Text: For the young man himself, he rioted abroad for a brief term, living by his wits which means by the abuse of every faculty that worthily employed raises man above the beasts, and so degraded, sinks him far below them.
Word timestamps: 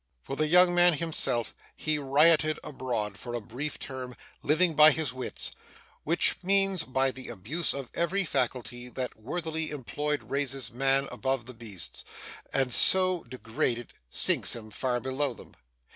For 0.23 0.35
the 0.35 0.47
young 0.47 0.73
man 0.73 0.93
himself, 0.93 1.53
he 1.75 1.99
rioted 1.99 2.59
abroad 2.63 3.19
for 3.19 3.35
a 3.35 3.39
brief 3.39 3.77
term, 3.77 4.15
living 4.41 4.73
by 4.73 4.89
his 4.89 5.13
wits 5.13 5.51
which 6.03 6.37
means 6.41 6.81
by 6.83 7.11
the 7.11 7.29
abuse 7.29 7.71
of 7.71 7.91
every 7.93 8.25
faculty 8.25 8.89
that 8.89 9.15
worthily 9.15 9.69
employed 9.69 10.23
raises 10.31 10.71
man 10.71 11.07
above 11.11 11.45
the 11.45 11.53
beasts, 11.53 12.03
and 12.51 12.73
so 12.73 13.25
degraded, 13.25 13.93
sinks 14.09 14.55
him 14.55 14.71
far 14.71 14.99
below 14.99 15.35
them. 15.35 15.53